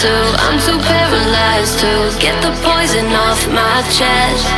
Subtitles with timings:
[0.00, 0.08] to,
[0.48, 4.48] I'm too paralyzed to get the poison off my chest.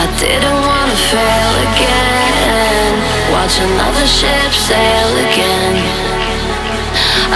[0.00, 2.92] I didn't wanna fail again.
[3.36, 5.76] Watch another ship sail again.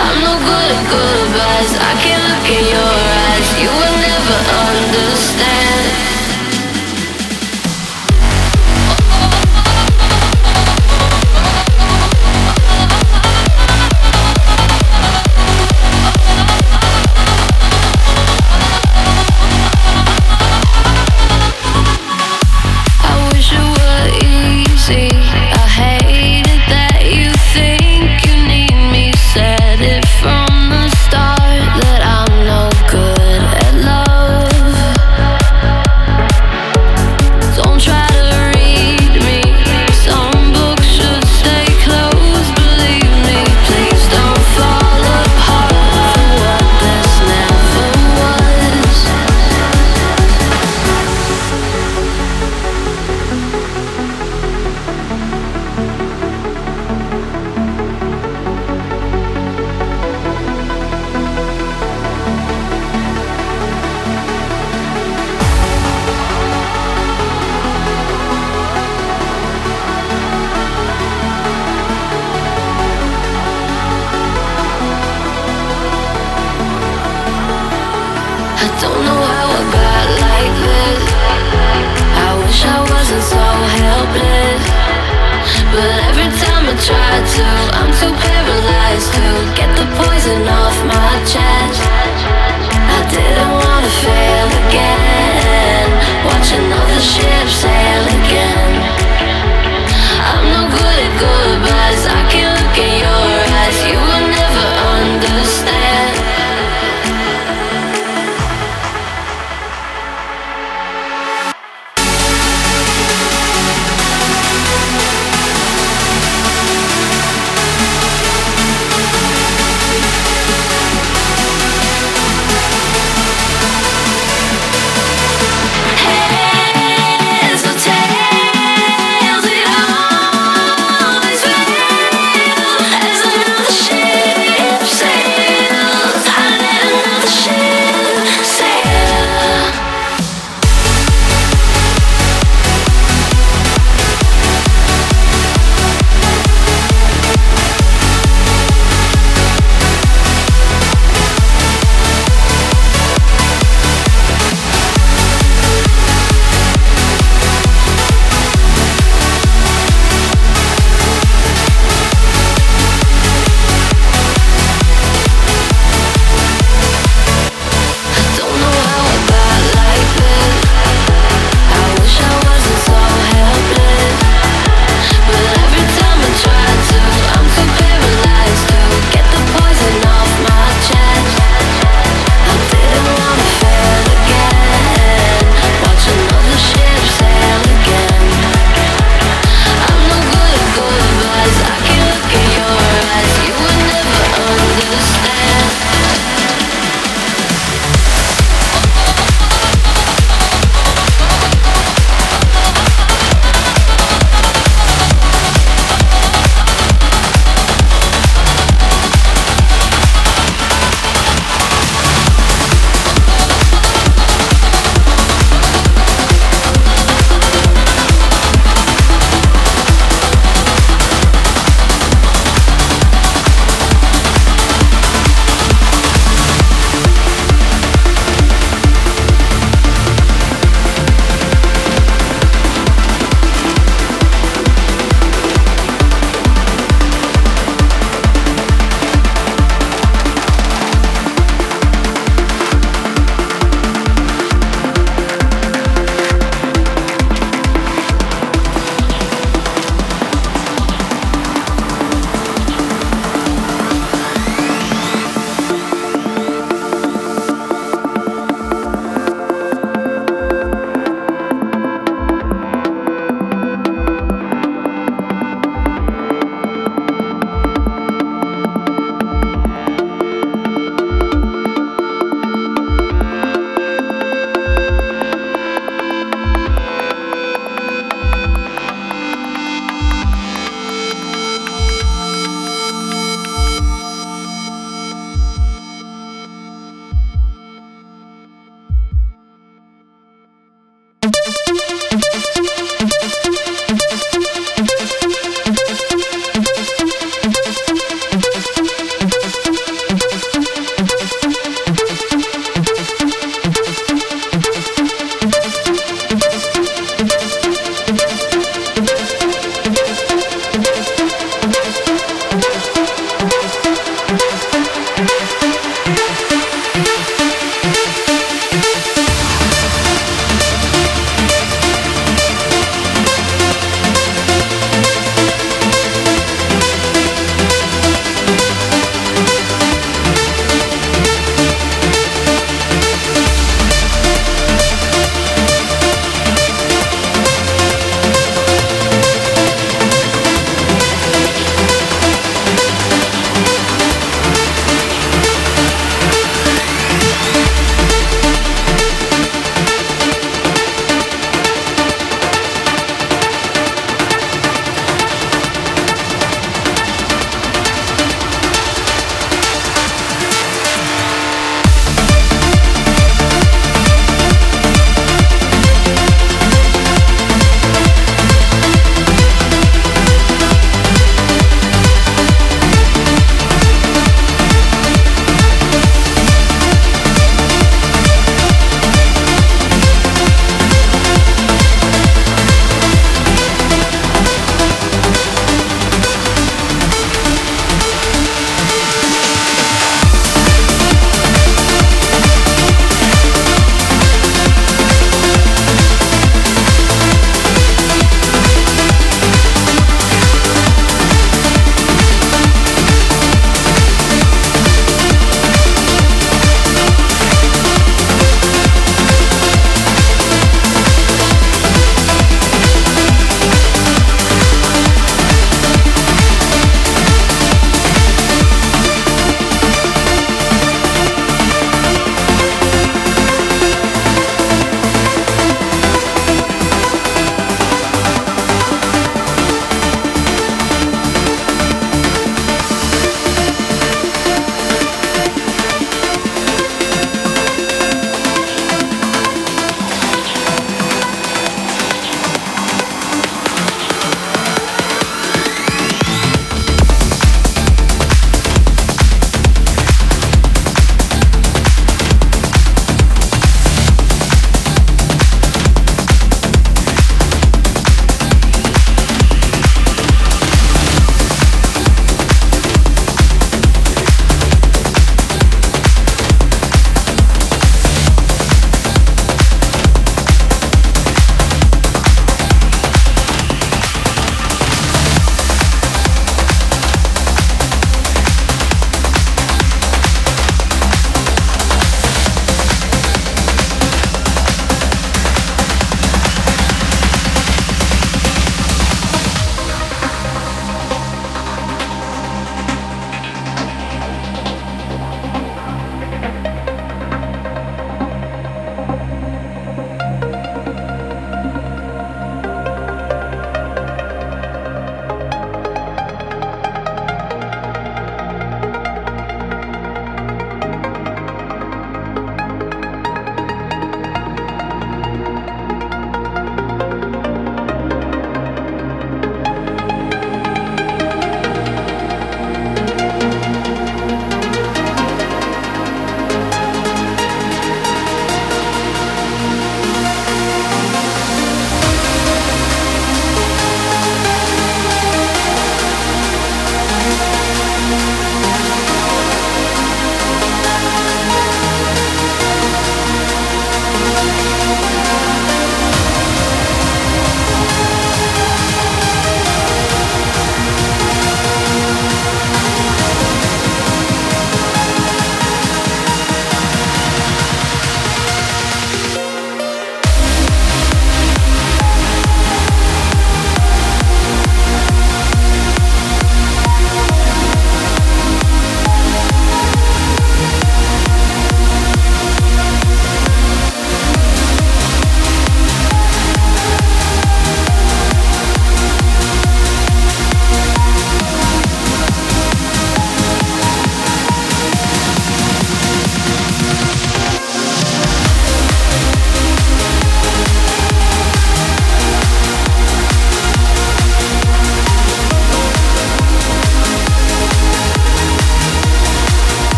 [0.00, 1.72] I'm no good at goodbyes.
[1.76, 3.48] I can't look in your eyes.
[3.60, 6.23] You will never understand.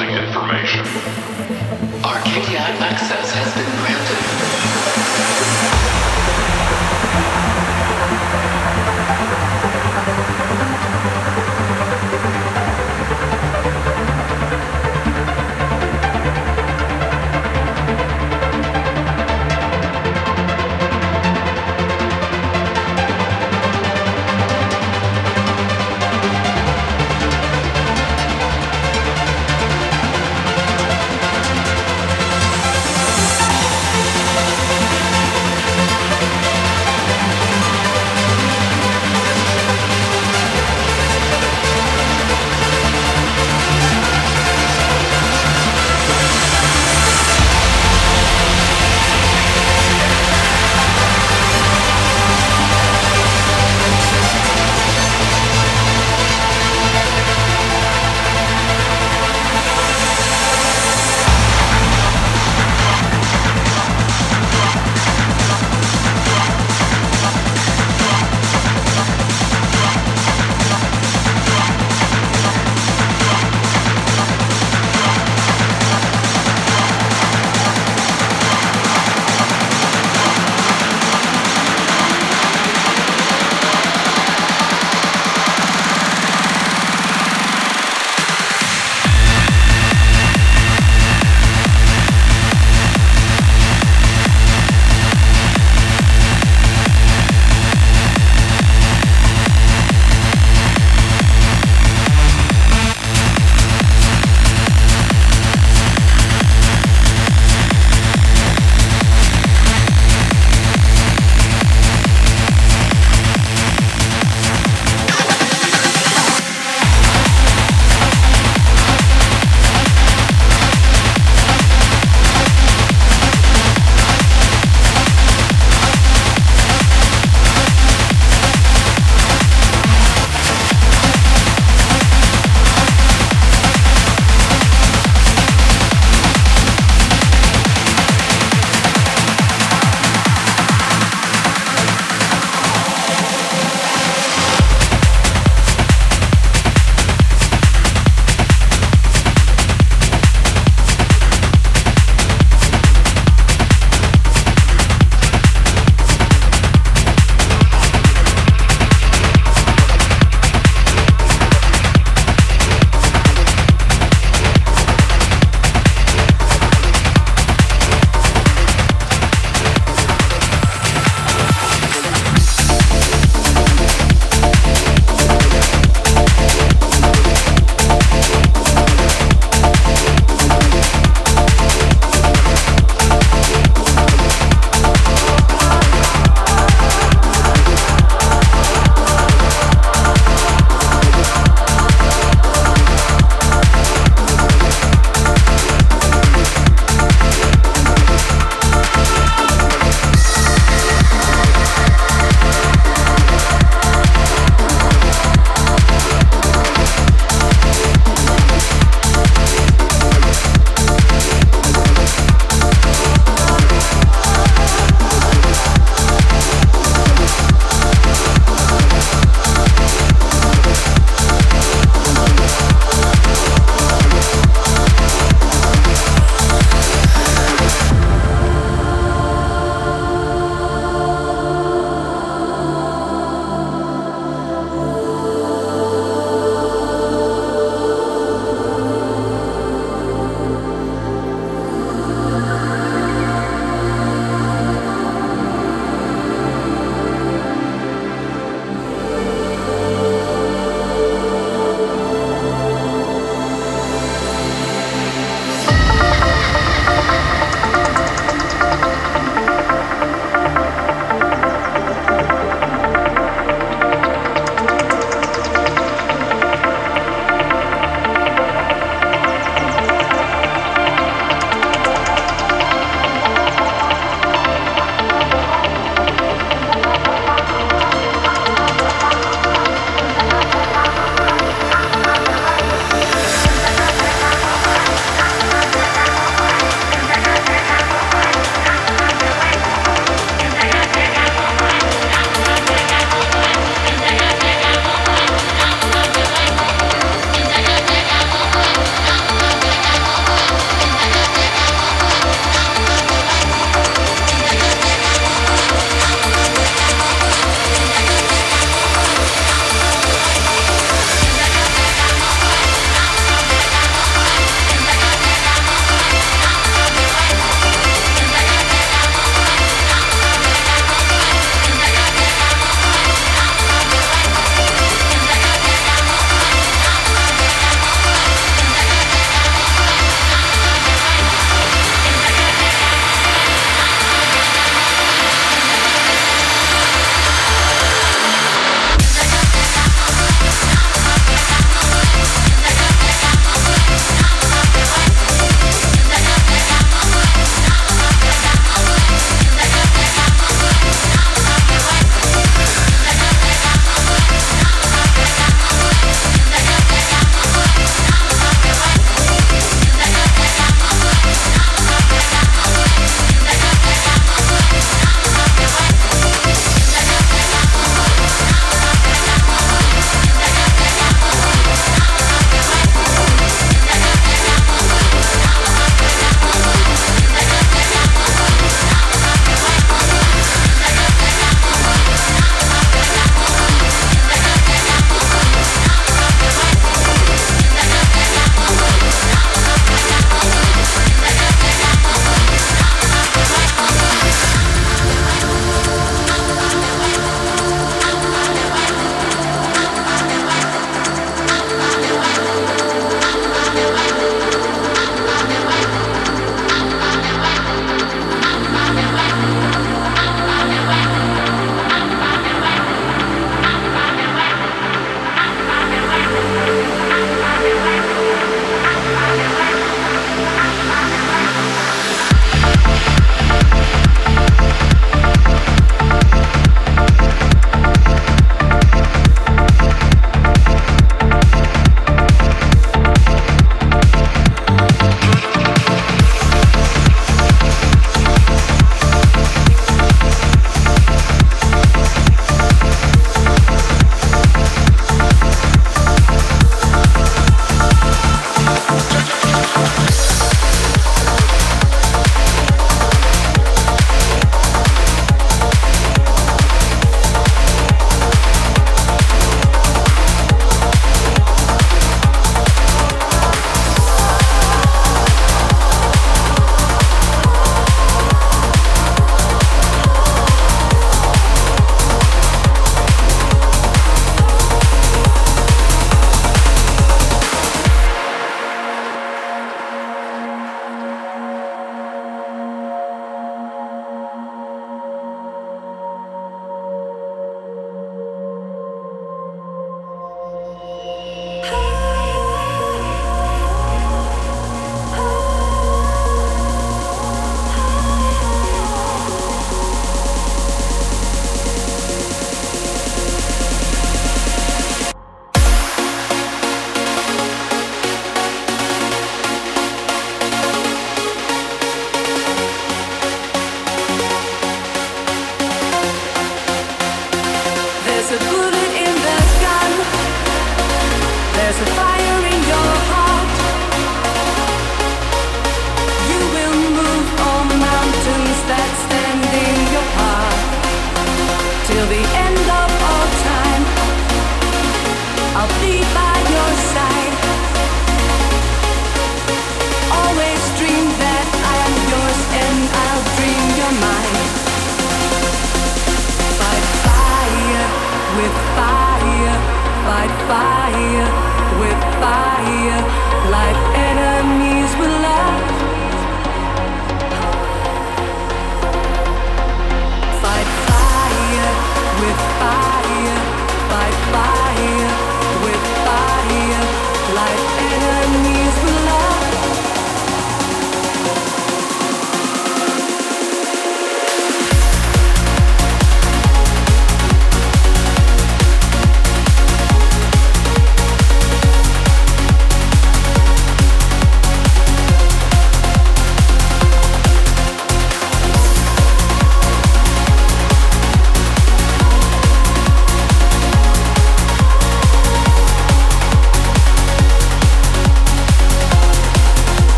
[0.00, 0.80] Processing information.
[2.02, 5.59] Arcadia access has been granted.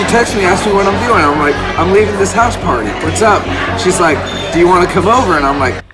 [0.00, 1.20] She texts me, asks me what I'm doing.
[1.20, 2.88] I'm like, I'm leaving this house party.
[3.04, 3.44] What's up?
[3.78, 4.16] She's like,
[4.52, 5.36] do you want to come over?
[5.36, 5.84] And I'm like,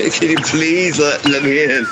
[0.18, 1.86] can you please let, let me in?